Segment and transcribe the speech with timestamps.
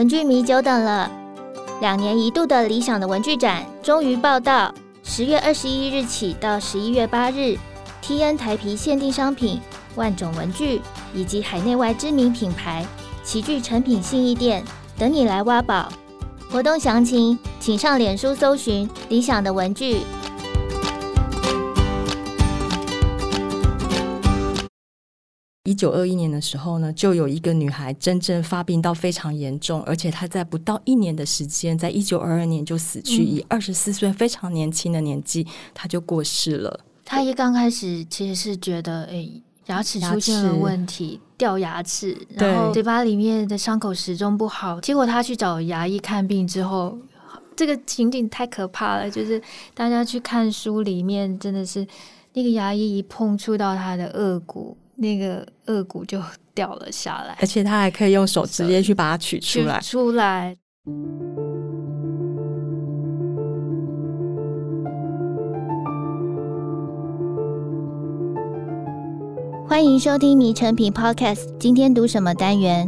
[0.00, 1.10] 文具迷久等了，
[1.82, 4.74] 两年一度的理想的文具展终于报到，
[5.04, 7.58] 十月二十一日起到十一月八日
[8.02, 9.60] ，TN 台皮限定商品、
[9.96, 10.80] 万种文具
[11.12, 12.82] 以及海内外知名品牌
[13.22, 14.64] 齐聚诚品信义店，
[14.96, 15.92] 等你来挖宝。
[16.50, 20.00] 活动详情请上脸书搜寻“理想的文具”。
[25.70, 36.80] 一九二一年的时候呢，就有一个女孩真正发病到非常严重，而且她在不到一年的时间，在一九二二年就死去，嗯、以二十四岁非常年轻的年纪，她就过世了。
[37.04, 39.28] 她一刚开始其实是觉得，哎，
[39.66, 44.80] 牙齿出现了问题，掉牙齿，然后嘴巴里面的伤口始终不好。
[44.80, 46.98] 结果她去找牙医看病之后，
[47.54, 49.40] 这个情景太可怕了，就是
[49.72, 51.86] 大家去看书里面，真的是
[52.32, 54.76] 那个牙医一碰触到她的颚骨。
[55.02, 56.20] 那个颚骨就
[56.54, 59.80] 掉了下来，而且他还可以用手直接去把它取出来。
[59.80, 60.54] 取出来。
[69.66, 72.86] 欢迎收听《迷成品 Podcast》，今天读什么单元？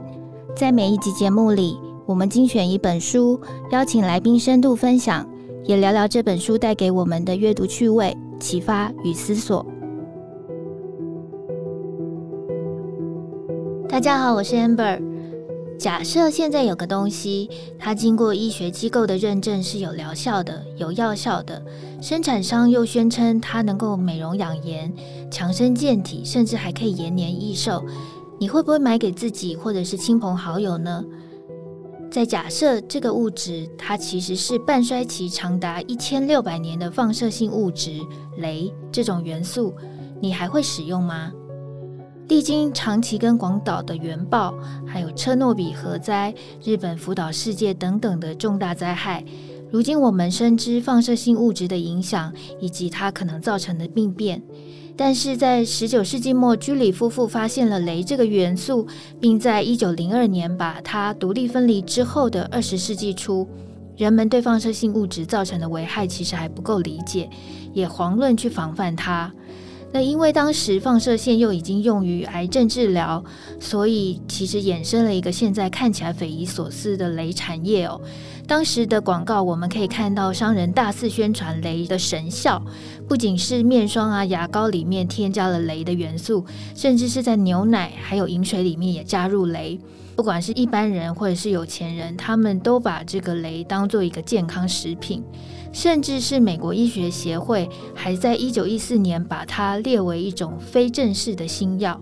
[0.54, 5.26] 在每一集节目里，我们精选一本书，邀请来宾深度分享，
[5.64, 9.64] 也聊聊这本书带给我们的阅读趣味、启发与思索。
[13.92, 14.98] 大家好，我是 Amber。
[15.78, 21.62] 假设现在有个东西，它经过医学机构的认证是有疗效的、有药效的，
[22.00, 24.90] 生产商又宣称它能够美容养颜、
[25.30, 27.84] 强身健体，甚至还可以延年益寿，
[28.38, 31.04] 你会不会买给自己或者是亲朋好友呢？
[32.10, 38.00] 再假设这个物质它其实是半衰期长达一千六百年的放射性物质
[38.40, 39.74] 镭这种元素，
[40.18, 41.30] 你还会使用吗？
[42.32, 44.54] 历经长崎跟广岛的原爆，
[44.86, 49.22] 还有车诺比核灾、日本福岛事件等等的重大灾害，
[49.70, 54.42] 如今我们深知放射性物质的影响以及它可能造成的病变。
[54.96, 58.86] 但是在十九世纪末，居里夫妇发现了镭这个元素，
[59.20, 63.46] 并在一九零二年把它独立分离之后的二十世纪初，
[63.98, 67.28] 人们对放射性物质造成的危害其实还不够理解，
[67.74, 69.30] 也遑论去防范它。
[69.92, 73.22] 那因为当时放射线又已经用于癌症治疗，
[73.60, 78.00] 所以其实衍生了一个现在看起来匪夷所思的镭产业哦。
[78.46, 82.60] 当时的广告我们可以看到商人大肆宣传镭的神效，
[83.06, 89.78] 不仅是面霜啊、牙膏里面添加了镭的元素，甚至是在牛奶还有饮水里面也加入镭。
[90.14, 95.22] 不管是一般人或者是有钱人，他们都把这个镭当做一个健康食品。
[95.72, 101.98] 甚至是美国医学协会还在一九一四年把它列为一种非正式的新药。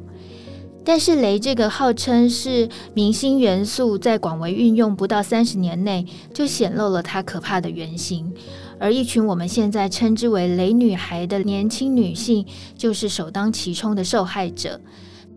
[0.84, 6.04] 但是镭这个号称是明星元素，在广为运用不到三十年内，
[6.34, 8.32] 就显露了它可怕的原型。
[8.80, 12.44] 而一群我们现在称之为“雷女孩”的年轻女性，
[12.76, 14.80] 就是首当其冲的受害者。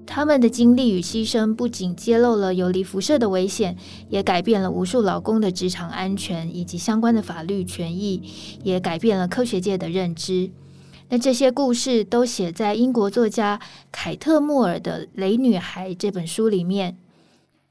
[0.06, 3.75] 他们的经历与牺牲，不仅揭露了游离辐射的危险，
[4.09, 8.22] 也改变了无数劳工的职场安全以及相关的法律权益，
[8.64, 10.52] 也改变了科学界的认知。
[11.09, 13.59] 那这些故事都写在英国作家
[13.91, 16.97] 凯特·穆尔的《雷女孩》这本书里面。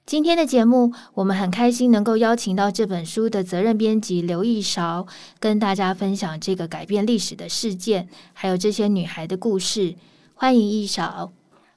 [0.04, 5.06] 今天的节目，我们很开心能够邀请到这本书的责任编辑刘益韶，
[5.38, 9.94] 跟大家分享这个改变历史的事件，还有这些女孩的故事。
[10.34, 11.32] 欢迎益韶。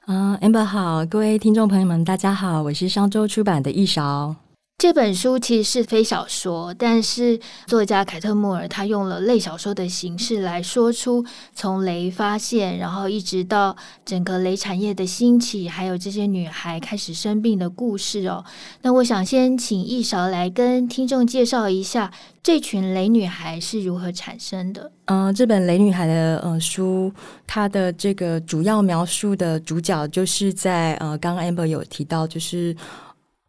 [0.05, 4.35] 啊、，amber 好，各位听众朋友们，大家好，我是商周出版的易勺。
[4.77, 18.43] 这本书其实是非小说，但是作家凯特·穆尔他用了类小说的形式来说出从雷发现，然后一直到整个雷产业的兴起，还有这些女孩开始生病的故事哦。
[18.81, 22.11] 那我想先请一勺来跟听众介绍一下
[22.43, 24.91] 这群雷女孩是如何产生的。
[25.05, 27.09] 嗯、这本雷女孩的呃书，
[27.47, 32.75] 它的这个主要描述的主角就是在呃刚刚 Amber 有提到，就是。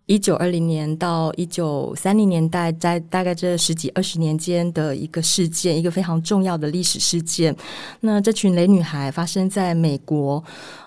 [0.06, 7.54] 一九二零年到一九三零年代，在大概这十几二十年间的一个事件，一个非常重要的历史事件。
[8.00, 10.42] 那这群雷女孩发生在美国，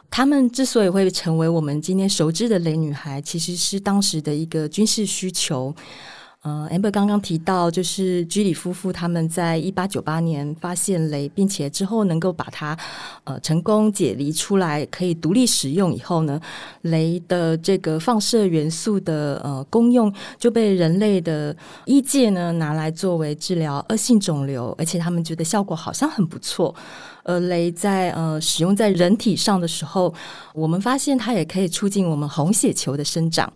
[0.10, 5.75] 她们之所以会成为我们今天熟知的雷女孩，其实是当时的一个军事需求。
[6.41, 12.77] 呃，Amber 刚刚提到，就是居里夫妇他们在一八九八年发现镭，并且之后能够把它
[13.25, 16.39] 呃成功解离出来，可以独立使用以后呢，
[16.83, 21.53] 镭的这个放射元素的呃功用就被人类的
[21.83, 26.74] 医界呢拿来作为治疗恶性肿瘤，而且他们觉得效果好像很不错。
[27.24, 30.13] 而镭在呃使用在人体上的时候，
[30.53, 33.51] 我们发现它也可以促进我们红血球的生长。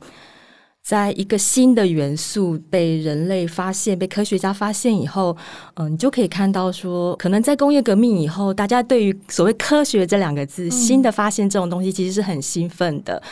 [0.83, 5.35] 在一个新的元素被人类发现、被科学家发现以后，
[5.75, 13.23] 嗯、呃，你就可以看到说，可能在工业革命以后，大家对于所谓科学这两个字、嗯、新的发现这种东西，其实是很兴奋的。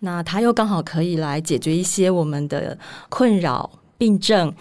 [0.00, 2.76] 那它又刚好可以来解决一些我们的
[3.08, 4.52] 困扰、病症。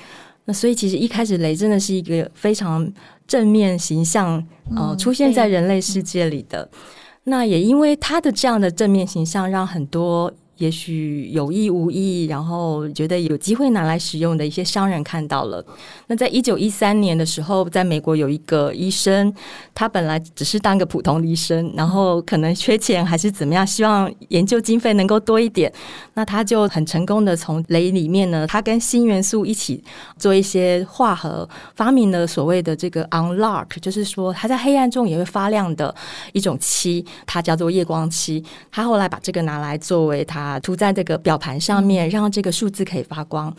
[0.45, 2.87] 那所以，其实一开始雷真的是一个非常
[3.25, 4.33] 正面形象，
[4.75, 6.61] 呃，嗯、出现在人类世界里的。
[6.61, 6.79] 嗯、
[7.23, 10.31] 那也因为他的这样的正面形象，让很多。
[10.57, 15.63] 也许有意无意，然后觉得有机会拿来使用的一些商人看到了。
[16.07, 19.33] 那在一九一三年的时候，在美国有一个医生，
[19.73, 25.69] 他本来只是当个普通医生，然后可能缺钱还是怎么样，希望研究经费能够多一点。
[26.13, 29.83] 那他就很成功的从镭里面呢，他跟锌元素一起
[30.17, 35.93] 做一些化合，发明了所谓的这个 on-arc，就是说它在黑暗中也会发亮的
[36.31, 38.41] 一种漆，它叫做夜光漆。
[38.71, 40.44] 他后来把这个拿来作为他。
[40.45, 43.51] 啊，涂在这个表盘上面，让这个数字可以发光。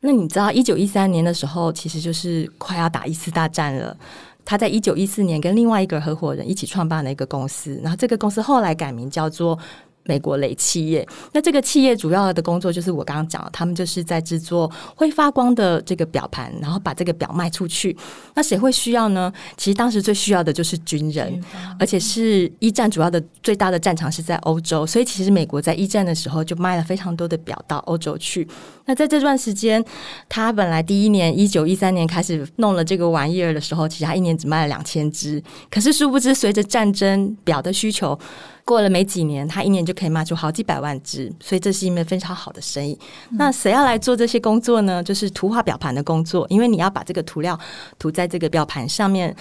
[0.00, 3.96] 那你知道，一九一三年的时候，其实就是快要打一次大战了。
[4.44, 9.58] 他在一九一四年跟另外一个合伙人一起创办了一个公司，然后这个公司后来改名叫做。
[10.08, 17.94] 美国雷企业，那这个企业主要的工作就是我刚刚讲的，他们就是在制作会发光的这个表盘，然后把这个表卖出去。
[18.34, 19.30] 那谁会需要呢？
[19.58, 21.38] 其实当时最需要的就是军人，
[21.78, 28.48] 而且是一战主要的最大的战场是在欧洲，所以其实美国在一战的时候就卖了非常多的表到欧洲去。
[28.86, 29.84] 那在这段时间，
[30.26, 38.18] 他本来第一年一九一三年开始弄了这个玩意儿的时候，其实他一年只卖了两千只，可是殊不知随着战争，表的需求。
[38.68, 42.98] 过了没几年，他一年就可以卖出好几百万只，所以这是一门非常好的生意。
[43.30, 45.02] 那谁要来做这些工作呢？
[45.02, 47.58] 就是涂画表盘的工作，因为你要把这个涂料
[47.98, 49.34] 涂在这个表盘上面。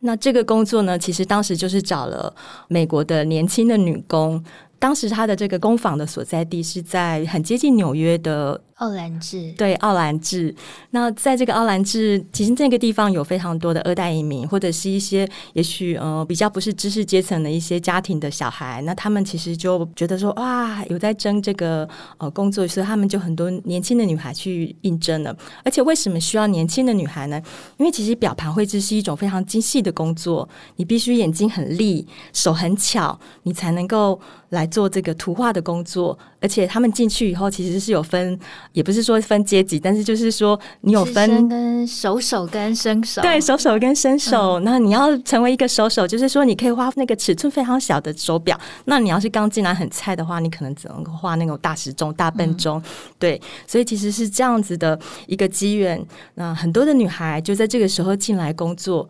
[0.00, 2.34] 那这个工作呢，其实当时就是找了
[2.66, 4.42] 美国的年轻的女工。
[4.80, 10.52] 当时她的这个工坊的所在地是在很接近纽约的奥兰治，对，奥兰治。
[10.90, 18.82] 那在这个奥兰治，其实这个地方有非常多的二代移民，或者是一些也许呃比较不是知识阶层的一些家庭的小孩。
[18.82, 21.88] 那他们其实就觉得说，哇，有在争这个
[22.18, 25.36] 呃工作，所以他们就很多年轻的女孩去应征了。
[25.64, 27.40] 而且为什么需要年轻的女孩呢？
[27.78, 34.20] 因为其实表盘绘制是一种非常精细的工作，你必须眼睛很利，手很巧，你才能够。
[34.52, 38.38] 来做这个图画的工作，而且他们进去以后其实是有分，
[38.72, 44.60] 也不是说分阶级，但是就是说你有分跟手手跟伸手，对，手手跟伸手。
[44.60, 48.58] 嗯、那你要成为一个手手，就是说你可以画那个尺寸非常小的手表。
[48.86, 52.78] 那你要是刚进来很菜的话，你可能只能够画那种大时钟、大笨钟。
[52.78, 52.82] 嗯、
[53.18, 56.04] 对，所以其实是这样子的一个机缘。
[56.34, 59.08] 那很多的女孩就在这个时候进来工作。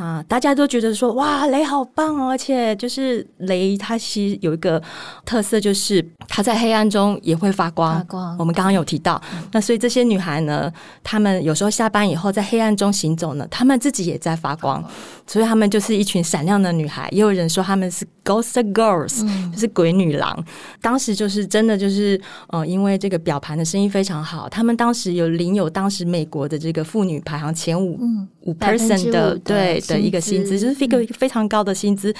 [0.00, 2.30] 啊，大家都觉得说哇，雷好棒哦！
[2.30, 4.82] 而且就是雷，它其实有一个
[5.26, 7.98] 特色，就是它在黑暗中也会发光。
[7.98, 8.36] 发光。
[8.38, 10.72] 我们刚刚有提到，嗯、那所以这些女孩呢，
[11.04, 14.90] 她们有时候下班以后在黑暗中行走呢，她们自己也在发光，嗯、
[15.26, 17.06] 所以她们就是一群闪亮的女孩。
[17.12, 20.44] 也有人说她们是 Ghost Girls，、嗯、就是鬼女郎。
[20.80, 27.98] 当时就是真的就是，呃，因为这个表盘的生意非常好，他们当时有领有当时美国的这个妇女排行前五
[28.42, 29.80] 五 percent 的对。
[29.88, 32.14] 的一个薪资就是一个非常高的薪资。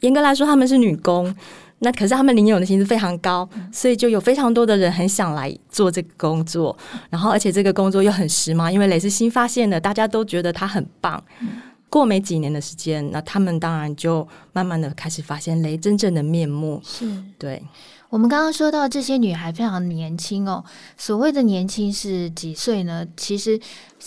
[0.00, 1.34] 严格来说，他们是女工，
[1.78, 6.76] 那可是他们领有的薪资非常高，所以就有非常多的人很想来做这个工作。
[7.10, 11.22] 然后，而且这个工作又很时髦，因为镭是新发现的，大家都觉得它很棒。
[11.88, 16.80] 过没几年的时间，那他们当然就慢慢的开始发现雷真正的面目。
[16.84, 17.62] 是对。
[18.10, 20.64] 我们刚刚说到这些女孩非常年轻哦，
[20.96, 23.04] 所谓的年轻是几岁呢？
[23.16, 23.58] 其实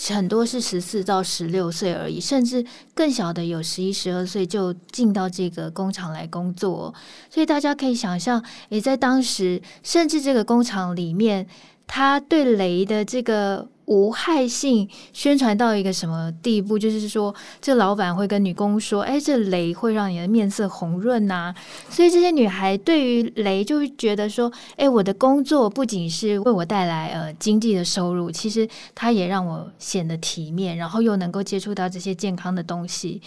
[0.09, 2.65] 很多是十四到十六岁而已，甚至
[2.95, 6.93] 更小的有十一、十二岁就进到这个工厂来工作。
[7.29, 11.45] 所以大家可以想象，也在当时，甚至这个工厂里面，
[11.85, 13.67] 他对雷的这个。
[13.87, 16.77] 无害性宣传到一个什么地步？
[16.77, 21.55] 就是说，这老板会跟女工说：“哎，这雷会让你的面色红润呐。”
[21.89, 33.21] 所以这些女孩对于雷就会觉得说：“哎，我的工作不仅是为我带来呃经济的收入，其实它也让我显得体面，然后又能够接触到这些健康的东西。”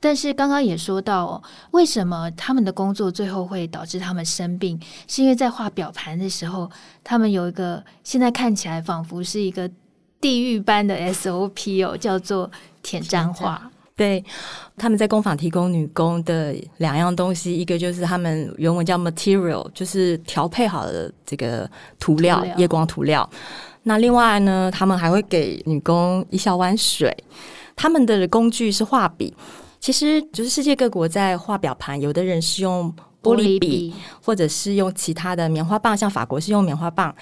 [0.00, 1.42] 但是刚刚也说到哦，
[1.72, 4.80] 为什么他们的工作最后会导致他们生病？
[5.06, 6.70] 是因为在画表盘的时候，
[7.04, 9.70] 他们有一个现在看起来仿佛是一个。
[10.20, 12.50] 地狱般的 SOP 哦，叫做
[12.82, 13.70] 填粘画。
[13.94, 14.22] 对，
[14.76, 21.68] 他们在工坊提供女工的两样东西，一个就是他们原文叫 material，就是调配好的这个
[21.98, 23.28] 涂料，涂料夜光涂料。
[23.84, 27.16] 那另外呢，他们还会给女工一小碗水。
[27.74, 29.34] 他们的工具是画笔，
[29.80, 32.92] 其实就是世界各国在画表盘，有的人是用
[33.22, 37.14] 玻璃笔，玻璃笔或者是用其他的棉花棒，像法国是用棉花棒。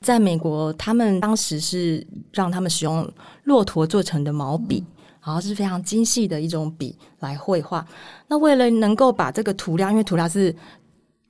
[0.00, 3.10] 在美国，他们当时是让他们使用
[3.44, 4.84] 骆驼做成的毛笔，
[5.24, 7.86] 然后是非常精细的一种笔来绘画。
[8.28, 10.54] 那为了能够把这个涂料，因为涂料是。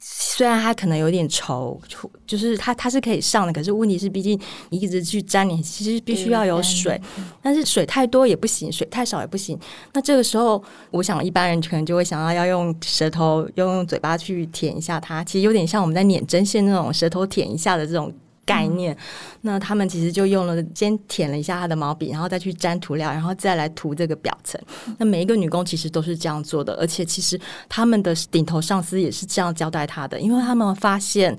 [0.01, 1.77] 虽然它可能有点稠，
[2.25, 6.99] 就是它它是可以上的，可是问题是，毕竟你一直去沾，你其实必须要有水，
[7.43, 9.59] 但是水太多也不行，水太少也不行。
[9.95, 18.15] 那这个时候，我想一般人可能就会想要要用舌头，要用嘴巴去舔一下它，其实有点像我们在捻针线那种舌头舔一下的这种。
[18.49, 18.97] 概念，
[19.43, 24.59] 那他们其实就用了先舔了一下他的毛笔，然后再去沾涂料，然后再来涂这个表层。
[24.99, 27.39] 那每一个女工其实都是这样做的，而且其实
[27.69, 31.37] 他们的顶头上司也是这样交代他的，因为他们发现。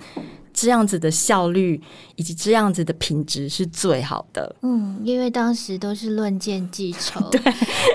[0.62, 1.82] 这样子的效率
[2.18, 4.54] 以及这样子的品质是最好的。
[4.62, 7.42] 嗯，因为当时都是论件计酬， 对，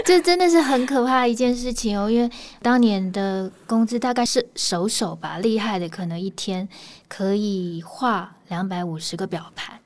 [0.03, 2.11] 这真的是很可怕的一件事情哦。
[2.11, 2.31] 因为
[2.63, 6.67] 当年的工资大概是手手吧，厉害的可能一天
[7.07, 9.79] 可以画两百五十个表盘。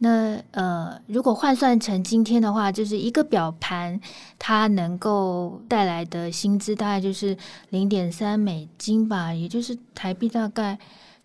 [0.00, 3.98] 那呃，如果换算成今天的话，就是一个表盘
[4.38, 7.34] 它能够带来的薪资大概就是
[7.70, 10.78] 零点三美金吧，也就是台币大概。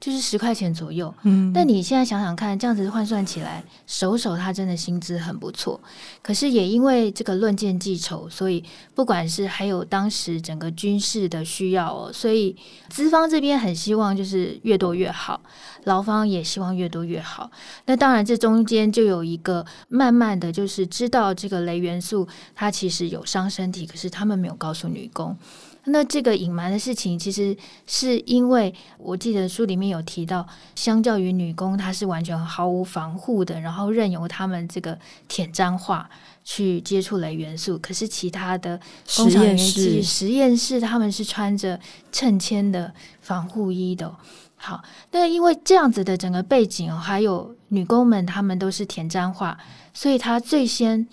[0.03, 5.79] 就是十块钱左右，嗯，但你现在想想看，这样子换算起来，手手他真的薪资很不错。
[6.21, 8.61] 可是也因为这个论件计酬，所以
[8.93, 12.53] 不管是还有当时整个军事的需要哦，所以
[12.89, 15.39] 资方这边很希望就是越多越好，
[15.85, 17.49] 劳方也希望越多越好。
[17.85, 25.37] 那当然这中间就有一个慢慢的就是知道这个雷元素它其实有伤身体，可是他们没有告诉女工。
[25.85, 34.97] 那这个隐瞒的事情，其实是因为我记得书里面有提到，相较于女工，她是完全毫无防护的，然后任由他们这个
[35.27, 36.09] 舔沾画
[36.45, 37.77] 去接触镭元素。
[37.79, 38.79] 可是其他的
[39.17, 41.77] 工厂实验室，实验室他们是穿着
[42.13, 44.15] 衬铅的防护衣的。
[44.55, 49.57] 好，那因为这样子的整个背景哦，还有女工们她们都是舔沾画，
[49.93, 51.05] 所以她最先。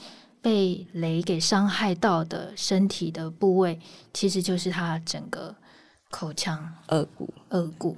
[0.42, 3.78] 被雷给伤害到的身体的部位，
[4.12, 5.54] 其实就是他整个
[6.10, 7.96] 口腔、顎骨、顎骨。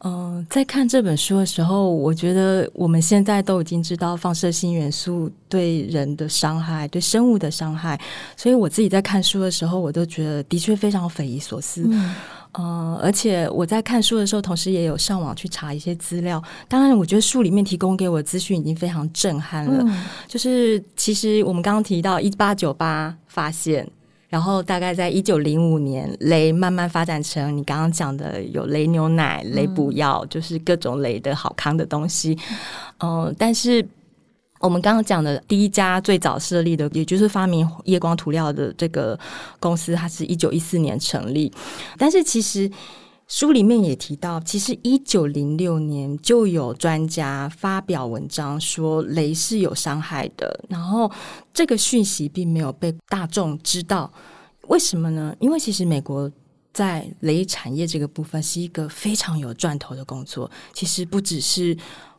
[0.00, 7.98] 嗯、呃，在看这本书的时候，我觉得我们现在都已经知道放射性元素对人的伤害、对生物的伤害，
[8.36, 11.82] 所以我自己在看书的时候，我都觉得的确非常匪夷所思。
[11.86, 12.14] 嗯
[12.58, 16.42] 嗯、呃，而且我在看书的时候，同时也有上网去查一些资料。
[16.68, 19.82] 当然，我觉得书里面提供给我的资讯已经非常震撼了。
[19.86, 23.86] 嗯、就是其实我们刚刚提到一八九八发现，
[24.28, 32.38] 然后大概在一九零五年，雷慢慢发展成你刚刚讲的有雷牛奶、雷补药，嗯、就是各种雷的好康的东西。
[32.98, 33.86] 嗯、呃，但是。
[34.58, 39.18] 我们刚刚讲的第一家最早设立的，也就是发明夜光涂料的这个
[39.60, 41.52] 公司，它是一九一四年成立。
[41.98, 42.70] 但是其实
[43.28, 51.10] 书里面也提到，其实一九零六年就有专家发表文章说镭是有伤害的，然后
[51.52, 54.10] 这个讯息并没有被大众知道。
[54.68, 55.36] 为什么呢？
[55.38, 56.30] 因为其实美国
[56.72, 61.76] 在镭产业这个部分是一个非常有赚头的工作，其实不只是。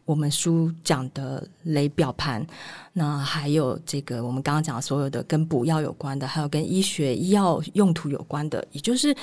[0.07, 2.47] 我们书讲的雷表盘，
[2.93, 9.13] 那还有这个我们刚刚讲的所有的跟补药有关的，还有跟医学医药用途有关的，也就是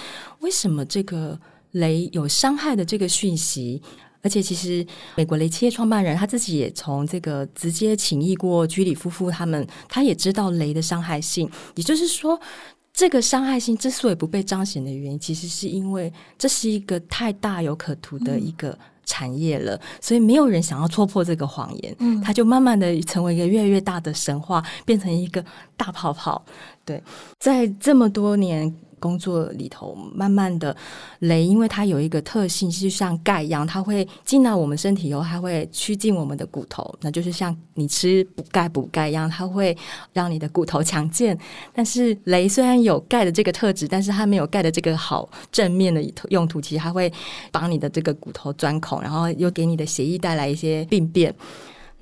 [0.40, 3.80] 为什么这个雷有伤害的这个讯息，
[4.20, 4.86] 而且其实
[5.16, 12.38] 美国雷企业创办人他自己也从这个直接请益过居里夫妇他们，他也知道雷的伤害性，也就是说，
[12.92, 18.78] 这个伤害性之所以不被彰显的原因，其实是因为这是一个太大有可图的一个。
[19.04, 25.44] 产业了，所以没有人想要戳破这个谎言，嗯，它就慢慢的成为一个越来越大的神话，变成一个
[25.76, 26.44] 大泡泡。
[26.84, 27.02] 对，
[27.38, 28.74] 在这么多年。
[29.04, 30.74] 工作里头，慢慢的
[31.20, 39.76] 镭，因为它有一个特性，就像钙一样，它会进到我们身体以后，它会趋近我们的骨头，那就是像你吃补钙补钙一样，它会
[40.14, 41.38] 让你的骨头强健。
[41.74, 47.12] 但是镭虽然有钙的这个特质，但是它没有钙的这个好正面的用途，其实它会
[47.52, 51.34] 帮你的这个骨头钻孔，然后又给你的血液带来一些病变。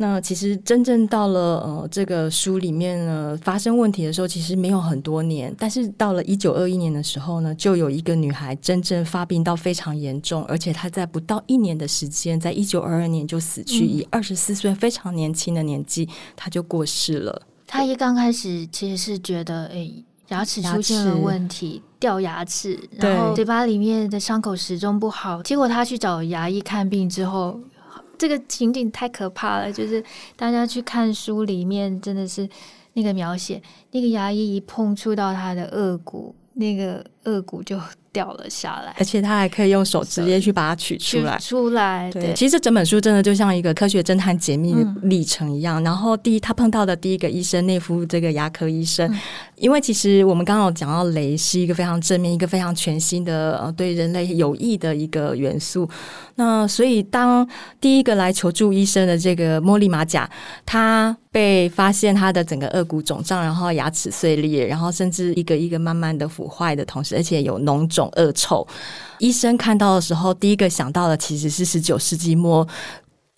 [0.02, 5.54] 那其实真正到了呃这个书里面呢，发生问题的时候，其实没有很多年。
[5.56, 17.42] 但是到了一九二一年的时候呢，就有一个女孩真正发病到非常严重，而且她在不到一年的时间，在一九二二年就死去，以二十四岁非常年轻的年纪，她就过世了。
[17.64, 19.88] 她一刚开始其实是觉得，哎，
[20.30, 25.40] 牙齿出现了问题，掉牙齿，然后嘴巴里面的伤口始终不好。
[25.44, 27.60] 结果她去找牙医看病之后。
[28.18, 30.02] 这个情景太可怕了，就是
[30.36, 32.48] 大家去看书里面，真的是
[32.94, 37.78] 那个描写，那个牙医一碰触到他的颚骨，那个顎骨就
[38.12, 41.38] 掉了下来，而且他还可以用手直接去把它取出来。
[41.38, 42.34] 出来，对，对。
[42.34, 45.82] 其实这整本书真的就像一个科学侦探解密的历程一样。
[45.82, 49.18] 嗯、然后第一，他碰到的第一个医生，内夫这个牙科医生，嗯、
[49.56, 55.88] 因为其实我们刚刚有讲到雷是一个非常正面、一个非常全新的呃对人类有益的一个元素。
[56.34, 57.48] 那所以当
[57.80, 60.28] 第一个来求助医生的这个茉莉马甲，
[60.66, 68.66] 他被发现他的整个颚骨肿胀，然后牙齿碎裂，然后甚至一个一个慢慢的腐坏的同时，而且有脓肿、恶臭。
[69.18, 72.66] 医生看到的时候，第一个想到的其实是十九世纪末。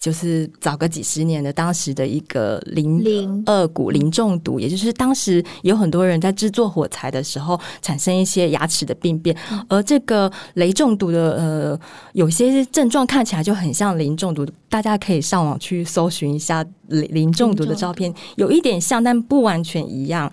[0.00, 9.34] 就是早个几十年的当时的一个磷二骨磷中毒，也就是当时有很多人在制作火柴的时候产生一些牙齿的病变，
[9.66, 11.80] 而这个雷中毒的呃
[12.12, 20.30] 有些症状看起来就很像磷中毒，大家可以上网去搜寻一下磷磷中毒的照片，有一点像，但不完全一样。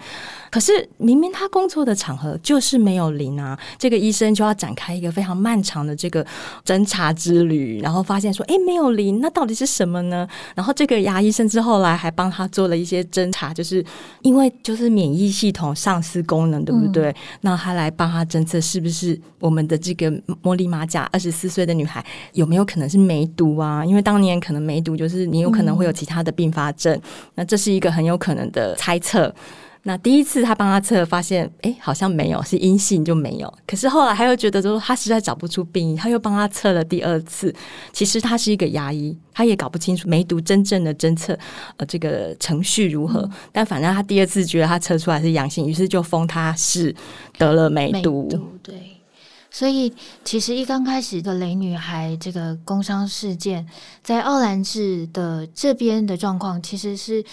[0.52, 6.24] 可是明明他工作的场合就是没有零啊，这个医生就要展开一个非常漫长的这个
[6.66, 10.28] 侦查之旅，然后发现说，哎，没有零，那到底是什么呢？
[10.54, 13.84] 然后这个牙医甚至后来还帮他做了一些侦查，就是
[14.24, 17.10] 因为就是免疫系统丧失功能，对不对？
[17.12, 20.12] 嗯、那他来帮他侦测是不是我们的这个
[20.44, 23.86] 茉莉马甲二十四岁的女孩有没有可能是梅毒啊？
[23.86, 27.02] 因为当年可能梅毒就是你有可能会有其他的并发症，嗯、
[27.36, 29.34] 那这是一个很有可能的猜测。
[29.84, 33.52] 那第一次他帮他测，发现哎，好像没有，是阴性就没有。
[33.66, 37.52] 可是后来他又觉得说他实在找不出病因，他又帮他测了第二次。
[37.92, 41.36] 其实他是一个牙医，他也搞不清楚梅毒真正的侦测
[41.78, 43.22] 呃这个程序如何。
[43.22, 46.96] 嗯、但反正他第二次觉得他测出来是阳性，于是就封他是
[47.40, 48.28] 得了梅毒。
[48.30, 48.98] 梅毒对，
[49.50, 49.92] 所以
[50.24, 53.66] 其实一刚开始的雷女孩这个工伤事件，
[54.04, 57.26] 在奥兰治的这边的状况其实是。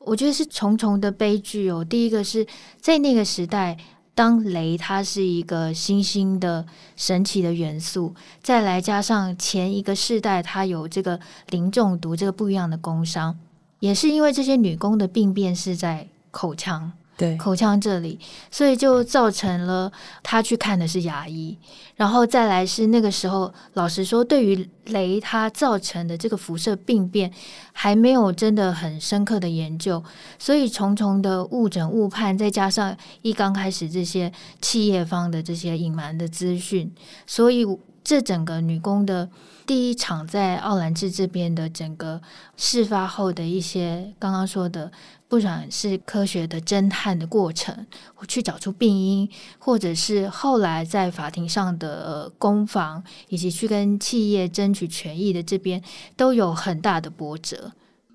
[0.00, 1.84] 我觉得是重重的悲剧哦。
[1.84, 2.46] 第一个是
[2.80, 3.76] 在那个时代，
[4.14, 6.66] 当雷它是一个新兴的
[6.96, 13.38] 神奇的元素，再来加上前一个世代它有这个磷中毒这个不一样的工伤，
[13.78, 16.92] 也是因为这些女工的病变是在口腔。
[17.20, 18.18] 对，口腔这里，
[18.50, 21.54] 所以就造成了他去看的是牙医，
[21.96, 27.30] 然后再来是那个时候，老实说，对于雷它造成的这个辐射病变，
[27.72, 30.02] 还没有真的很深刻的研究，
[30.38, 36.90] 所以重重的误诊误判，再加上一刚开始这些企业方的这些隐瞒的资讯，
[37.26, 37.66] 所以
[38.10, 39.30] 这整个女工的
[39.64, 42.20] 第一场在奥兰治这边的整个
[42.56, 44.90] 事发后的一些刚刚说的。
[45.28, 47.86] 不管是科学的侦探的过程，
[48.26, 55.80] 去找出病因，或者是后来在法庭上的呃攻防，以及去跟企业争取权益的这边，
[56.16, 57.70] 都有很大的波折。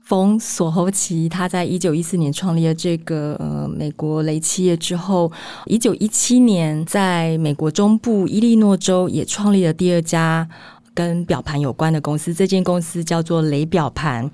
[0.06, 5.32] 冯索侯奇他在一九一四年创立了这个呃美国雷企业之后，
[5.66, 10.48] 一九一七年在美国中部伊利诺州也创立了第二家
[10.94, 14.30] 跟表盘有关的公司，这间公司叫做雷表盘。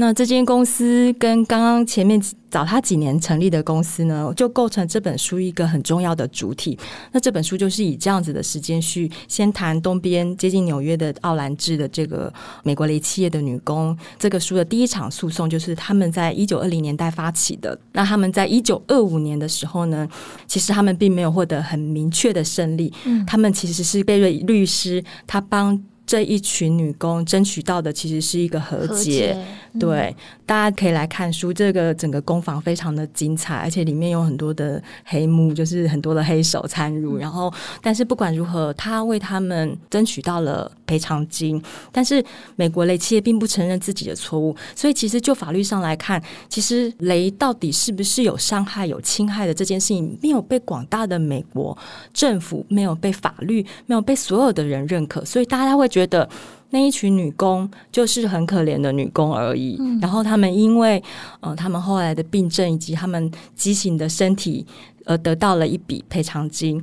[0.00, 6.76] 那这间公司跟刚刚前面早他几年成立的公司呢，就构成这本书一个很重要的主体。
[7.12, 12.32] 那这本书就是以这样子的时间序，先谈东边接近纽约的奥兰治的这个
[12.64, 13.94] 美国雷企业的女工。
[14.18, 17.78] 这个书的第一场诉讼就是他们在一九二零年代发起的。
[17.92, 20.08] 那他们在一九二五年的时候呢，
[20.46, 22.90] 其实他们并没有获得很明确的胜利。
[23.04, 25.78] 嗯，他们其实是被瑞律师，他帮。
[26.10, 29.36] 这一群女工争取到的其实是一个和解，和解
[29.74, 31.52] 嗯、对，大家可以来看书。
[31.52, 37.16] 这个整个攻防非常的精彩，而且里面有很多的黑幕，就是很多的黑手参入。
[37.16, 41.62] 嗯、然后，但是不管如何，他为他们争取到了赔偿金。
[41.92, 42.24] 但是
[42.56, 51.76] 美国雷企业并不承认自己的错误，所以其实就法律上来看，其实雷到底是不是有伤害、有侵害的这件事情，没有被广大的美国
[52.12, 56.28] 政府、没有被法律、没有被所有的人认可，所以大家会觉得。
[56.72, 61.02] 那一群女工就是很可怜的女工而已，嗯、然后他们因为
[61.40, 64.64] 呃，他们后来的病症以及他们畸形的身体，
[65.04, 66.80] 而得到了一笔赔偿金。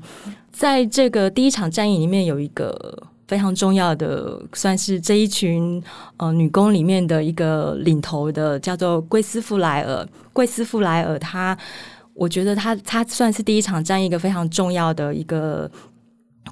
[0.51, 5.81] 在这个第一场战役里面，有一个非常重要的，算是这一群
[6.17, 10.07] 呃女工里面的一个领头的，叫做贵斯富莱尔。
[10.33, 11.57] 贵斯富莱尔，他
[12.13, 15.69] 我觉得他他算是第一场战役一个非常重要的一个。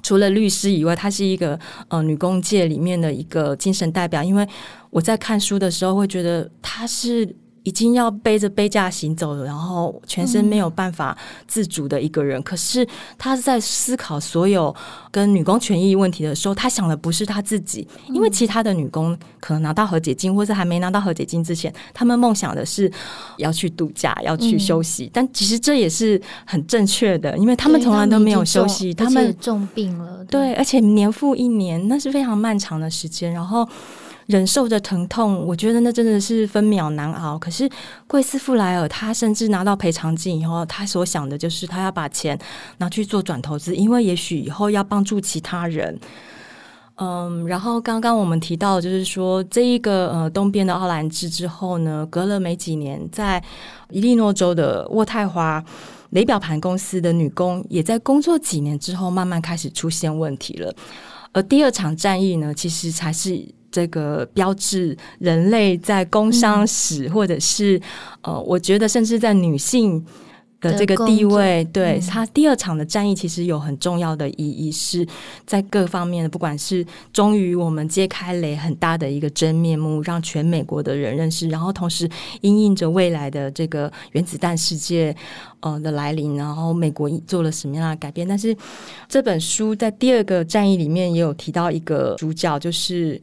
[0.02, 1.58] 除了律师以外，她是一个
[1.88, 4.22] 呃女工界里面的一个精神代表。
[4.22, 4.46] 因为
[4.90, 7.26] 我在看书的时候会觉得她是
[7.66, 12.38] 已经要背着背架行走了，然后全身没有办法自主的一个人。
[12.38, 12.86] 嗯、可是
[13.18, 14.72] 他在思考所有
[15.10, 22.88] 跟女工权益问题的时候，他想的不是他自己，因为其他的女工可能拿到和解金，或是还没拿到和解金之前，他们梦想的是
[23.38, 25.06] 要去度假，要去休息。
[25.06, 33.68] 嗯、但其实这也是很正确的，因为他们从来都没有休息，他们重病了，对，对，而且年复一年，那是非常漫长的时间，然后。
[34.26, 37.38] 忍受着疼痛，我觉得那真的是分秒难熬。
[37.38, 37.68] 可是
[38.08, 42.36] 贵斯富莱尔他甚至拿到赔偿金以后，他所想的就是他要把钱
[42.78, 45.96] 拿去做转投资，因为也许以后要帮助其他人。
[46.96, 53.40] 嗯，然后刚刚我们提到，就是说这一个呃东边的奥兰治之后呢，隔了没几年，在
[53.90, 55.62] 伊利诺州的渥太华
[56.10, 60.74] 雷表盘公司的女工，也在工作几年之后，慢慢开始出现问题了。
[61.32, 63.54] 而第二场战役呢，其实才是。
[63.76, 67.78] 这个标志人类在工商史，嗯、或者是
[68.22, 70.02] 呃，我觉得甚至在女性
[70.58, 75.06] 的这个地位，对他第二场的战役，其实有很重要的意义，是
[75.44, 82.08] 在各方面的，不管是终于我们揭开雷很大的一个真面目，让全美国的人认识，然后同时
[82.40, 85.14] 因应着未来的这个原子弹世界
[85.60, 88.26] 呃的来临，然后美国做了什么样的改变？
[88.26, 88.56] 但是
[89.06, 93.20] 这本书在第二个战役里面也有提到一个主角，就是。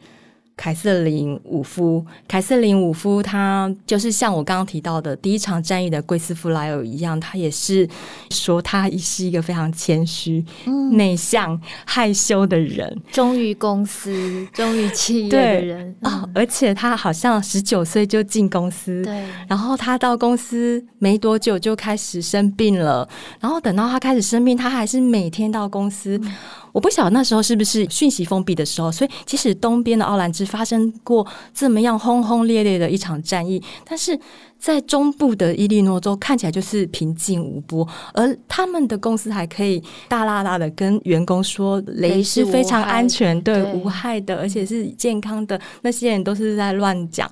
[0.55, 7.87] 凯瑟琳·伍夫，凯瑟琳·伍夫，她就是像我刚刚提到的第一场战役的贵斯弗莱尔一样，她也是
[8.29, 16.29] 说她是一个非常谦虚、嗯、内向、害羞的人，忠于公司、忠于企业的人啊、嗯哦。
[16.35, 19.23] 而且她好像十九岁就进公司，对。
[19.47, 23.07] 然后她到公司没多久就开始生病了，
[23.39, 26.17] 然后等到她开始生病，她还是每天到公司。
[26.23, 26.33] 嗯
[26.73, 34.19] 我不晓得那时候是不是讯息封闭的时候，所以即使东边的奥兰治发生过这么样轰轰烈烈的一场战役，但是
[34.59, 47.29] 在中部的伊利诺州看起来就是平静无波，而他们的公司还可以大剌剌的跟员工说雷是非常安全、对，无害的，而且是健康的，那些人都是在乱讲。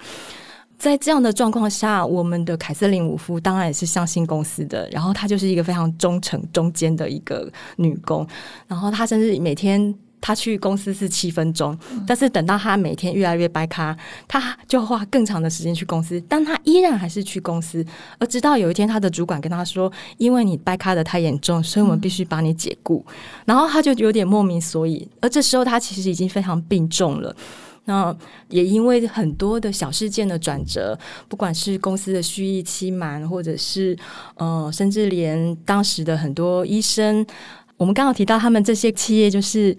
[0.82, 8.28] 在这样的状况下，我们的凯瑟琳·伍夫当然也是相信公司的，然后她就是一个非常忠诚、中间的一个女工。
[8.67, 13.96] 然后她甚至每天她去公司是七分钟，但是等到她每天越来越掰咖，
[14.28, 17.86] 她就花更长的时间去公司，但她依然还是去公司。
[18.17, 23.06] 而直到有一天，她的主管跟她说：“因为你掰咖的太严重，所以我们必须把你解雇。”
[23.46, 25.08] 然后她就有点莫名所以。
[25.20, 27.36] 而这时候，她其实已经非常病重了。
[27.86, 28.15] 那
[28.50, 33.98] 也因为很多的小事件的转折，不管是公司的蓄意欺瞒，或者是
[34.36, 37.26] 呃，甚至连当时的很多医生，
[37.78, 39.78] 我们刚刚提到他们这些企业就是。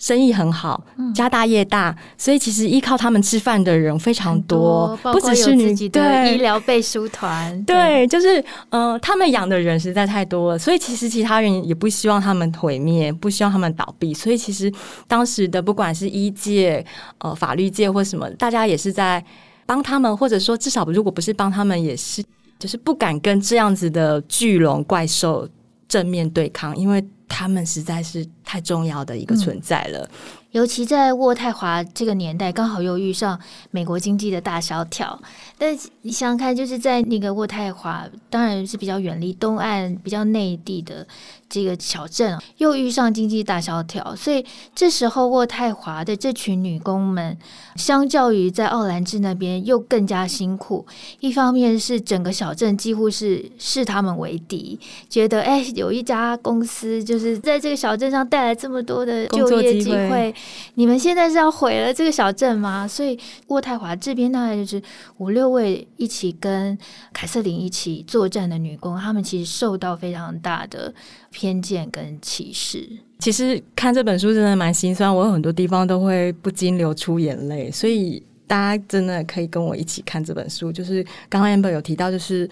[0.00, 0.82] 生意很好，
[1.14, 14.72] 家大业大，嗯、所以其实依靠他们吃饭的人非常多，多不只是你的医疗背书团，对，对就是呃，他们养的人实在太多了，所以其实其他人也不希望他们毁灭，不希望他们倒闭，所以其实
[15.06, 16.82] 当时的不管是医界、
[17.18, 19.22] 呃法律界或什么，大家也是在
[19.66, 22.24] 帮他们，或者说至少如果不是帮他们，也是
[22.58, 25.46] 就是不敢跟这样子的巨龙怪兽
[25.86, 27.06] 正面对抗，因为。
[27.32, 30.00] 他们实在是太重要的一个存在了。
[30.00, 30.10] 嗯，
[30.50, 33.38] 尤其在渥太华这个年代，刚好又遇上
[33.70, 35.16] 美国经济的大萧条。
[35.56, 41.06] 但你想想看，就是在那个渥太华，当然是比较远离东岸、比较内地的。
[41.52, 47.36] 这个小镇又遇上经济大萧条，所以这时候渥太华的这群女工们，
[47.74, 50.86] 相较于在奥兰治那边又更加辛苦。
[51.18, 60.34] 一方面是整个小镇几乎是视他们为敌，觉得哎，有一家公司就是在这个小镇上带来这么多的就业机会，机会
[60.74, 62.86] 你们现在是要毁了这个小镇吗？
[62.88, 64.82] 所以渥太华这边大概就是
[65.18, 66.76] 五六位一起跟
[67.12, 70.92] 凯瑟琳一起作战的女工，她们其实受到非常大的。
[71.32, 72.84] 偏见跟歧视，
[73.20, 80.72] 其实看这本书真的蛮心酸，我有很多地方都会不禁流出眼泪，所以大家真的可以跟我一起看这本书。
[80.72, 82.50] 就是刚刚 Amber 有提到，就是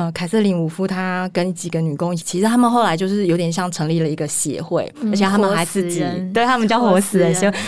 [0.00, 7.58] 呃，凯瑟琳·伍夫她跟几个女工，其实他们后来就是有点像成立了一个协会，嗯、而且他们还自己对他们叫活死人协会。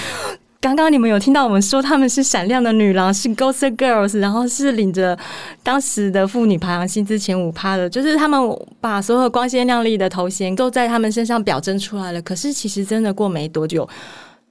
[0.59, 5.19] 刚刚你们有听到我们说他们是闪亮的女郎，是 Gossip Girls，然后是领着
[5.63, 8.41] 当时的妇女排行薪资前五趴的，就是他们
[8.81, 12.23] 把所有光鲜亮丽的头衔都在他们身上表征出来了。
[12.23, 13.87] 可是其实真的过没多久，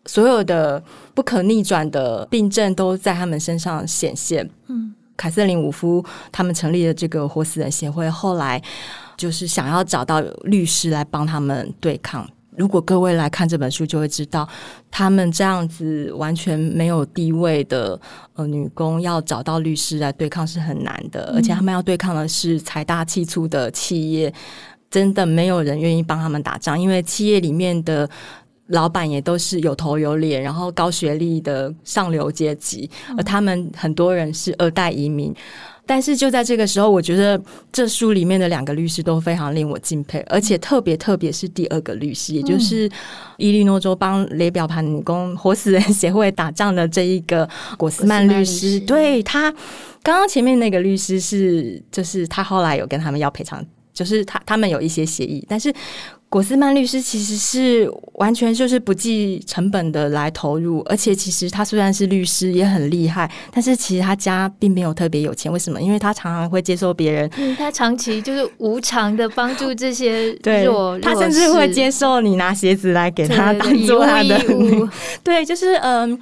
[0.05, 0.83] 所有的
[1.15, 4.47] 不可逆转的病症都在他们身上显现。
[4.67, 8.61] 嗯，凯瑟琳·伍夫他们成立了这个活死人协会，后来
[9.15, 12.27] 就是想要找到律师来帮他们对抗。
[12.57, 14.47] 如果各位来看这本书，就会知道，
[14.91, 17.99] 他们这样子完全没有地位的
[18.33, 24.31] 呃女工，要找到律师来对抗是很难的，而且他们要对抗的是财大气粗的企业，
[24.89, 28.07] 真的没有人愿意帮他们打仗，因为企业里面的
[28.71, 35.33] 老板也都是有头有脸，然后高学历的上流阶级，而他们很多人是二代移民。
[35.83, 42.89] 但是就在这个时候，我觉得这书里面的两个律师都非常令我敬佩，而且特别特别是第二个律师，也就是
[43.37, 48.67] 伊利诺州帮雷表盘女工活死人协会打仗的这一个果斯曼律师。
[48.67, 49.51] 律师对他，
[50.01, 55.73] 刚刚前面那个律师是，就是他后来有跟他们要赔偿，就是他他们有一些协议，但是。
[56.31, 65.51] 果斯曼律师其实是完全就是不计成本的来投入，而且其实他虽然是律师也很厉害，但是其实他家并没有特别有钱。
[65.51, 65.81] 为什么？
[65.81, 70.31] 因为他常常会接受别人，嗯，他长期就是无偿的帮助这些
[70.63, 74.39] 弱， 对，他甚至会接受你拿鞋子来给他当做他的，
[75.21, 76.17] 对，就是嗯。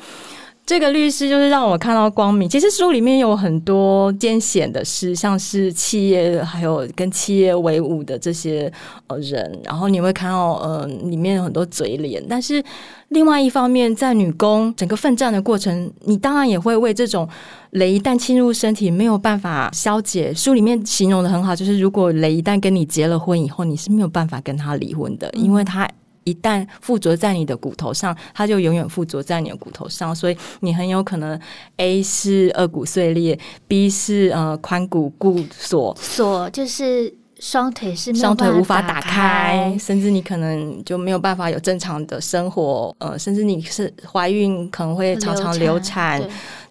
[0.69, 2.47] 这个律师就是让我看到光明。
[2.47, 8.71] 其实书里面有很多艰险的事，像是企业，还有跟企业为伍的这些
[9.07, 12.23] 呃人，然后你会看到呃里面有很多嘴脸。
[12.29, 12.63] 但是
[13.07, 17.27] 另外一方面，在女工整个奋战的过程，你当然也会为这种
[17.71, 20.31] 雷一旦侵入身体没有办法消解。
[20.31, 25.89] 书里面形容得很好，就是如果雷一旦跟你结了婚以后，你是没有办法跟他离婚的，因为他。
[26.29, 31.39] 一旦附着在你的骨头上，它就永远附着在你的骨头上，所以你很有可能
[31.77, 33.37] A 是二骨碎裂
[33.67, 46.21] ，B 是呃髋骨固锁，锁就是双腿是双腿无法打开，甚至你可能就没有办法有正常的生活，呃，甚至你是怀孕可能会常常流产。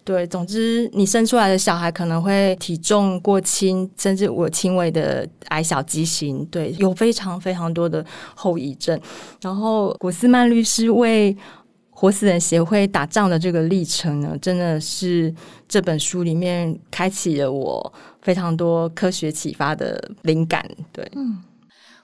[0.09, 8.03] 对，总之你生出来的小孩可能会体重过轻，甚至我轻微的矮小畸形，对，有非常非常多的
[8.35, 8.99] 后遗症。
[9.43, 11.37] 然后古斯曼律师为
[11.91, 15.35] 活死人协会打仗的这个历程呢，真的是
[15.69, 17.93] 这本书里面开启了我
[18.23, 20.67] 非常多科学启发的灵感。
[20.91, 21.37] 对，嗯，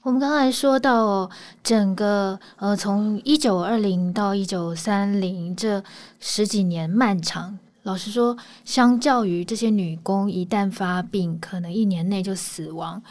[0.03, 1.31] 我们刚才说到
[1.63, 5.83] 整个呃，从一九二零到一九三零这
[6.21, 7.59] 十几年漫长。
[7.85, 13.03] 老实说，相较于这些女工，一旦发病，可能一年内就死亡，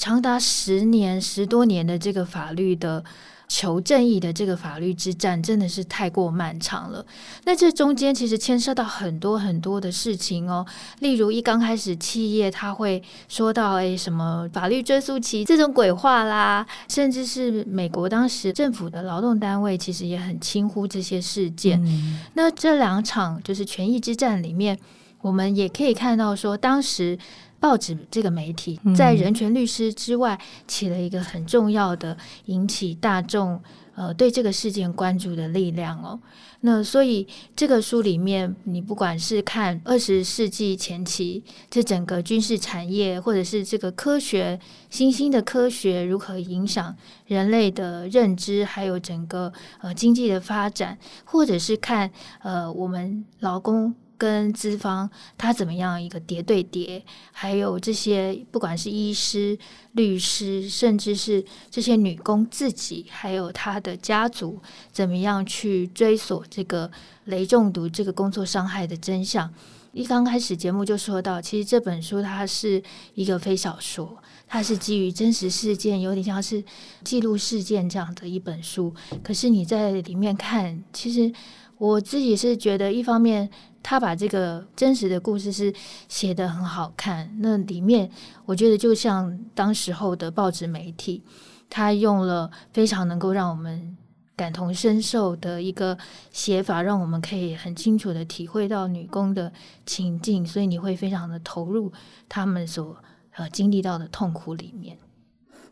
[0.00, 3.04] 长达十年、十多年的这个法律的。
[3.52, 7.04] 求正义的这个法律之战真的是太过漫长了。
[7.42, 10.64] 那这中间其实牵涉到很多很多的事情哦，
[11.00, 21.84] 例如一刚开始企业他会说到诶什么法律追诉期这种鬼话啦，甚至是美国当时政府的劳动单位其实也很轻忽这些事件。
[21.84, 22.20] 嗯。
[22.34, 24.78] 那这两场就是权益之战里面，
[25.22, 27.18] 我们也可以看到说当时。
[27.60, 33.62] 报纸这个媒体在人权律师之外起了一个很重要的引起大众
[33.94, 36.18] 呃对这个事件关注的力量哦。
[36.62, 44.58] 那所以这个书里面，你不管是看二十世纪前期这整个军事产业，或者是这个科学
[44.90, 46.94] 新兴的科学如何影响
[47.26, 52.10] 人类的认知，还有整个呃经济的发展，或者是看
[52.42, 53.94] 呃我们劳工。
[54.20, 57.02] 跟资方他怎么样一个叠对叠，
[57.32, 59.58] 还有这些不管是医师、
[59.92, 64.60] 律师，甚至是这些女工自己，还有她的家族，
[64.92, 66.90] 怎么样去追索这个
[67.24, 69.50] 雷中毒这个工作伤害的真相？
[69.92, 72.82] 一刚开始节目就说到，其实这本书它是
[73.14, 76.62] 一个非小说，它是基于真实事件，有点像是
[77.02, 78.94] 记录事件这样的一本书。
[79.22, 81.32] 可是你在里面看，其实
[81.78, 83.48] 我自己是觉得，一方面。
[83.82, 85.72] 他把这个真实的故事是
[86.08, 88.10] 写得很好看，那里面
[88.44, 91.22] 我觉得就像当时候的报纸媒体，
[91.68, 93.96] 他用了非常能够让我们
[94.36, 95.96] 感同身受的一个
[96.30, 99.52] 写法，让我们可以很清楚地体会到女工的
[99.84, 101.92] 情境，所以你会非常的投入
[102.28, 102.96] 他们所
[103.36, 104.96] 呃经历到的痛苦里面。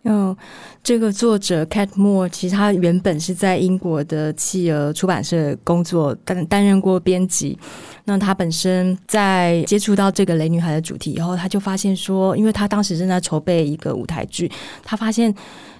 [0.04, 0.34] 嗯，
[0.82, 7.58] 这个作者 Cat Moore 其实他原本是在英国的企鹅出版社工作，担担任过编辑。
[8.04, 14.50] 那他本身在接触到这个雷女孩的主题以后，他就发现说，因为他当时正在筹备一个舞台剧，
[14.82, 15.34] 他发现。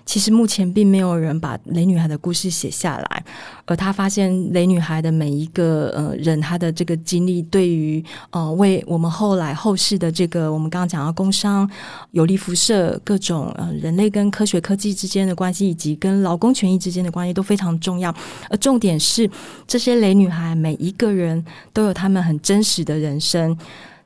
[0.09, 3.25] 其实目前并没有人把雷女孩的故事写下来，
[3.67, 11.71] 而他发现雷女孩的每一个呃人，他的这个经历，对于呃为我们后来后世的这个我们刚刚讲到工伤、
[12.13, 18.11] 有利辐射、各种呃人类跟科学科技之间的关系，以及跟劳工权益之间的关系都非常重要。
[18.49, 19.31] 而重点是，
[19.67, 21.45] 这些雷女孩每一个人
[21.75, 23.55] 都有他们很真实的人生。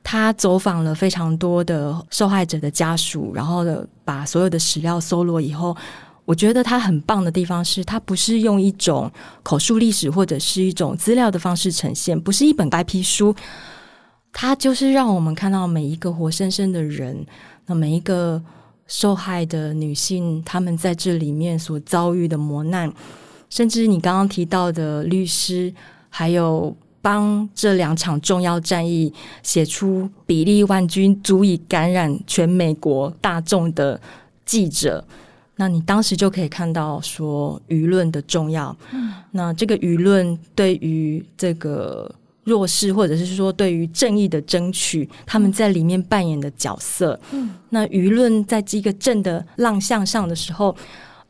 [0.04, 5.76] 他走访了非常多的受害者的家属，然后呢，把所有的史料搜罗以后，
[6.24, 9.10] 我觉得它很棒的地方是，它不是用一种
[9.42, 13.34] 口述历史或者是一种资料的方式呈现，不是一本白皮书，
[14.32, 17.26] 他就是让我们看到每一个活生生的人，
[17.66, 18.42] 那每一个
[18.86, 22.92] 受害的女性，他们在这里面所遭遇的磨难，
[23.50, 25.72] 甚至你刚刚提到的律师，
[26.08, 29.12] 还有帮这两场重要战役
[29.42, 34.00] 写出比例万钧足以感染全美国大众的
[34.46, 35.04] 记者。
[35.56, 42.12] 那你当时就可以看到说舆论的重要，嗯，那这个舆论对于这个
[42.44, 50.74] 弱势，或者是说对于正义的争取，他们在里面扮演的角色，嗯，那舆论在这个正的浪向上的时候，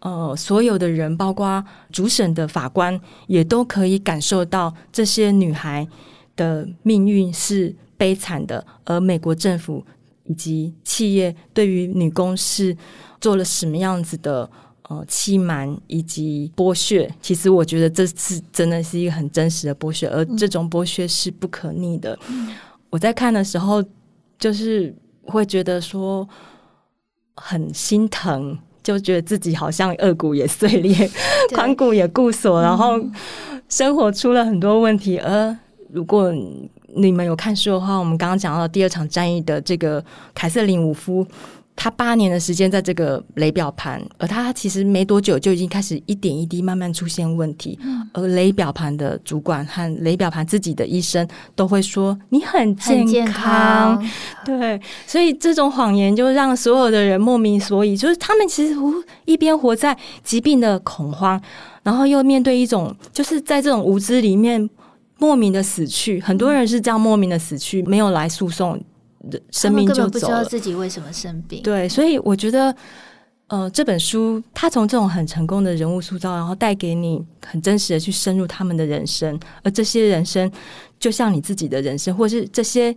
[0.03, 5.89] 呃，所有的人，包括主审的法官，也都可以感受到这些女孩
[6.37, 9.85] 的命运是悲惨的，而美国政府
[10.25, 12.77] 以及企业对于女工是。
[13.23, 14.51] 做了什么样子的
[14.89, 17.09] 呃欺瞒以及剥削？
[17.21, 22.19] 其实我觉得这次真的是一个很真实的剥削，而这种剥削是不可逆的。
[22.29, 22.53] 嗯、
[22.91, 23.81] 我在看的时候，
[24.41, 26.29] 就是会觉得说
[27.37, 31.11] 很心疼，就觉得自己好像颚骨也碎裂，
[31.55, 33.01] 髋骨也固锁，然后
[33.69, 35.19] 生活出了很多问题。
[35.19, 35.57] 而
[35.93, 36.33] 如果
[36.95, 41.27] 你们有看书的话，我们刚刚讲到第二场战役的这个凯瑟琳伍夫。
[41.75, 47.79] 他八年的时间在这个雷表盘，而他其实没多久就已经开始一点一滴慢慢出现问题。
[47.83, 54.11] 嗯、而雷表盘的主管和雷表盘自己的医生都会说你很健康，很健康。
[54.45, 58.75] 对，所以这种谎言就让所有的人莫名所以，就是他们其实
[59.25, 61.41] 一边活在疾病的恐慌，
[61.83, 64.69] 然后又面对一种就是在这种无知里面
[65.19, 66.21] 莫名的死去。
[66.21, 68.79] 很多人是这样莫名的死去，没有来诉讼。
[69.51, 71.63] 生命就走了，不知道自己为什么生病。
[71.63, 72.75] 对，所以我觉得，
[73.47, 80.51] 呃，这本书它从这种很成功的人物塑造，然后带给你很真实的去深入他们的人生，而这些人生
[80.99, 82.97] 就像你自己的人生，或是这些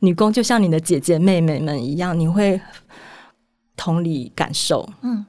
[0.00, 2.60] 女工就像你的姐姐妹妹们一样，你会
[3.76, 4.88] 同理感受。
[5.02, 5.24] 嗯，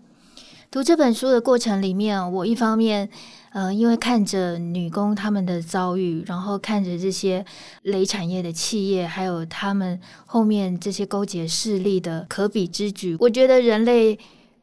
[0.70, 3.10] 读这本书的过程里面，我一方面。
[3.58, 7.44] 呃，因为看着女工他们的遭遇，然后看着这些
[7.82, 14.16] 雷产业的企业，还有他们后面这些勾结势力的可比之举，我觉得人类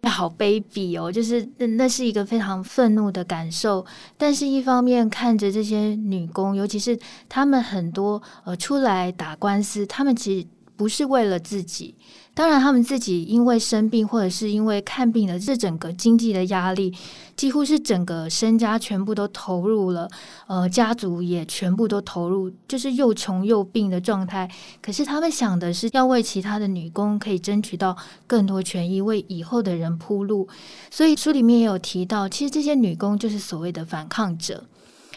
[0.05, 1.45] 好卑鄙哦，就是
[1.77, 3.85] 那是一个非常愤怒的感受。
[4.17, 6.97] 但是，一方面看着这些女工，尤其是
[7.29, 11.97] 他们很多呃出来打官司，他们其实不是为了自己。
[12.37, 16.93] 当然，他们自己因为生病，或者是因为看病的这整个经济的压力，
[17.37, 20.11] 几乎是整个身家全部都投入了，
[20.49, 24.51] 呃，家族也全部都投入，就是又穷又病的状态。
[24.83, 30.49] 可是他们想的是要为其他的女工可以争取到更多权益，为以后的人铺路。
[30.91, 34.65] 所以书里面也有提到，其实这些女工就是所谓的反抗者。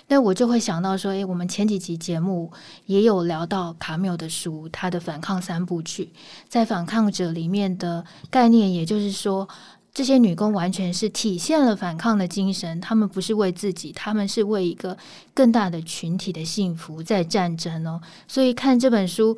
[0.09, 2.51] 那我就会想到说，诶，我们前几集节目
[2.85, 6.09] 也有聊到卡缪的书，他的反抗三部曲，
[6.47, 9.47] 在反抗者里面的概念，也就是说，
[9.93, 14.97] 这些女工完全是体现了反抗的精神，她们不是为自己，她们是为一个
[15.33, 17.99] 更大的群体的幸福在战争哦。
[18.29, 19.37] 所以看这本书，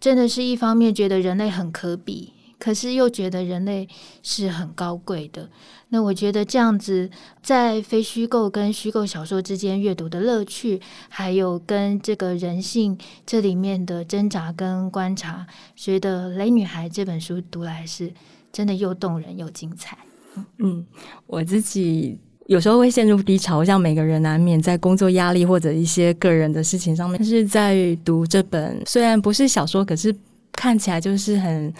[0.00, 3.88] 真的是一方面觉得人类很可比，可是又觉得人类
[4.22, 5.48] 是很高贵的。
[5.90, 7.08] 那我觉得这样子，
[7.42, 18.12] 在非虚构跟虚构小说之间阅读的乐趣，还有跟这个人性这里面的挣扎跟观察，觉得《雷女孩》这本书读来是
[18.52, 19.96] 真的又动人又精彩。
[20.58, 20.84] 嗯，
[21.26, 30.14] 我自己有时候会陷入低潮，像每个人难免在工作压力或者一些个人的事情上面，但是在读这本虽然不是小说，可是
[30.52, 31.72] 看起来就是很。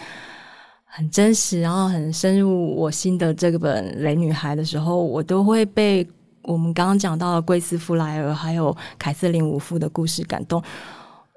[0.91, 6.05] 很真实，然后很深入我心的这本《雷女孩》的时候，我都会被
[6.41, 10.61] 我们刚刚讲到的贵斯·弗莱尔还有凯瑟琳·伍夫的故事感动。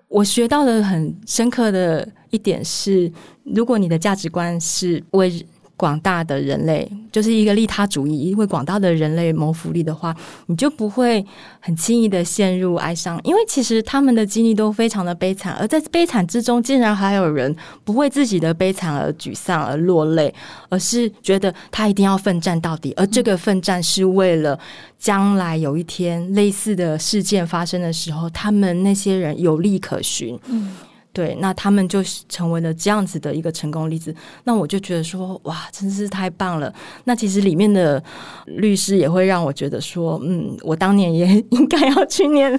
[0.09, 3.13] 我学到的很深刻的一点是，
[3.45, 5.47] 如果你的价值观是为
[5.83, 10.15] 广大的人类就是一个利他主义，为广大的人类谋福利的话，
[10.47, 11.27] 你就不会
[11.59, 20.33] 很轻易的陷入哀伤，因为其实他们的经历都非常的悲惨，而在悲惨之中，竟然还有人不为自己的悲惨而沮丧而落泪，
[20.69, 24.57] 而是觉得他一定要奋战到底，而这个奋战是为了
[25.01, 30.39] 将来有一天类似的事件发生的时候，他们那些人有利可循。
[30.47, 30.71] 嗯。
[31.13, 34.15] 对，那他们就成为了这样子的一个成功例子。
[34.45, 36.73] 那我就觉得说，哇，真是太棒了。
[37.05, 38.03] 那其实里面的
[38.47, 42.59] 律师也会让我觉得说，嗯，我当年也 应该要去念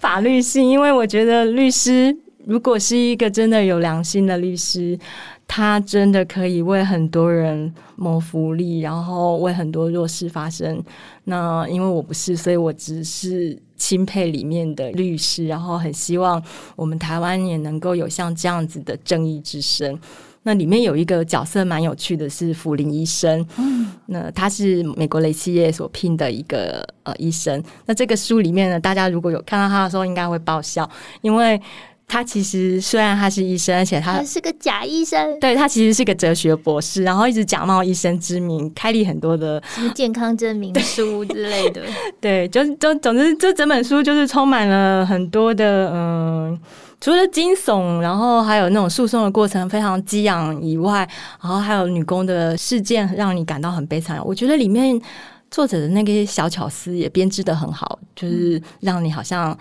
[0.00, 2.14] 法律系，因为我觉得律师
[2.44, 4.98] 如果是一个真的有良心的律师，
[5.46, 10.82] 他真的可以为很多人谋福利，然后为很多弱势发声。
[11.24, 16.42] 那因为我不是，所以我只是钦佩里面的律师，然后很希望
[16.76, 19.98] 我们台湾也能够有像这样子的正义之声。
[20.42, 23.44] 那里面有一个角色蛮有趣的，是福林医生。
[23.58, 27.62] 嗯，那他是美国雷企业所聘的一个呃医生。
[27.84, 30.88] 那这个书里面呢，大家如果有看到他的时候，应该会爆笑，
[31.20, 31.60] 因为
[32.08, 35.38] 他其实虽然他是医生，而且他，他是个假医生。
[35.38, 41.82] 对，他其实是个哲学博士，然后一直假冒医生之名，开立很多的什么健康证明 书之类的。
[42.20, 46.58] 对，就就总之，这整本书就是充满了很多的嗯。
[47.00, 51.08] 除了惊悚，然后还有那种诉讼的过程非常激昂以外，
[51.40, 54.20] 然后还有女工的事件让你感到很悲惨。
[54.26, 55.00] 我觉得里面
[55.48, 59.56] 作者的那个小巧思也编织的很好，就是让你好像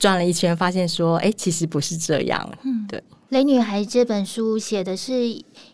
[0.00, 2.52] 转了一圈，发现说，哎，其实不是这样。
[2.64, 2.98] 嗯，对，
[3.28, 5.28] 《雷女孩》这本书写的是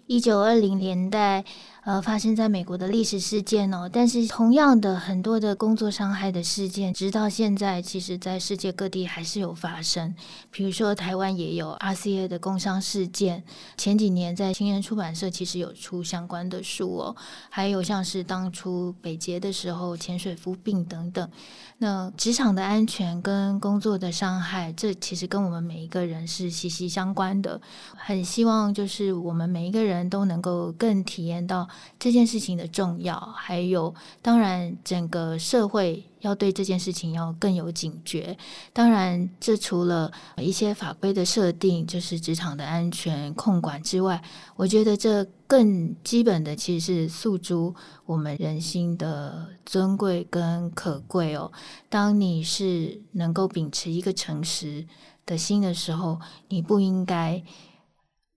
[0.07, 1.43] 一九二零年代。
[1.87, 10.13] 呃，发生在美国的历史事件哦，但是同样的很多的工作伤害的事件，直到现在，其实在世界各地还是有发生。
[10.51, 13.45] 比如说台湾也有 RCA 的工伤事件，
[13.77, 17.17] 前几年在青年出版社其实有出相关的书哦，
[17.49, 21.31] 还有像是当初北捷的时候潜水夫病等等。
[21.79, 27.61] 那职场的安全跟工作的伤害，这其实跟我们每一个人是息息相关的。
[27.95, 31.69] 很希望就是我们每一个人都能够更体验到
[31.99, 38.37] 这件事情的重要，还有当然整个社会要对这件事情要更有警觉。
[38.73, 44.21] 当然，这除了一些法规的设定，就是职场的安全控管之外，
[44.57, 45.27] 我觉得这。
[45.49, 47.73] 更基本的其实是诉诸
[48.05, 51.53] 我们人心的尊贵跟可贵哦。
[51.89, 54.85] 当你是能够秉持一个诚实
[55.25, 56.19] 的心的时候，
[56.49, 57.41] 你不应该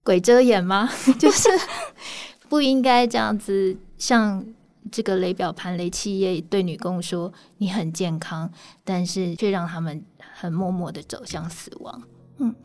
[0.04, 0.88] 鬼遮眼吗？
[1.18, 1.50] 就是
[2.48, 4.46] 不应该这样子，像
[4.92, 8.52] 这个雷表盘雷企业对女工说你很健康，
[8.84, 10.04] 但是却让他们
[10.38, 12.04] 很默默的走向死亡。
[12.38, 12.56] 嗯。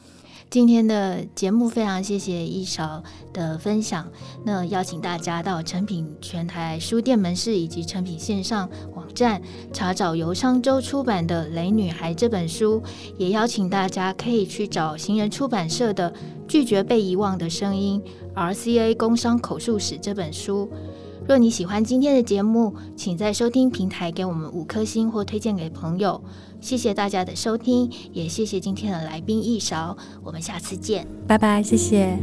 [0.51, 3.03] 今天的节目非常谢谢一勺
[3.33, 4.07] 的分享。
[4.45, 12.81] 那邀请大家到诚品全台书店门市以及诚品线上网站查找由商周出版的《雷女孩》这本书，
[13.17, 16.13] 也邀请大家可以去找行人出版社的
[16.47, 18.01] 《拒绝被遗忘的声音》
[18.55, 20.71] （RCA 工伤口述史）这本书。
[21.27, 26.23] 若你喜欢今天的节目，请在收听平台给我们五颗星或推荐给朋友。
[26.61, 29.97] 谢谢大家的收听，也谢谢今天的来宾一勺。
[30.23, 32.19] 我们下次见，拜拜，谢谢。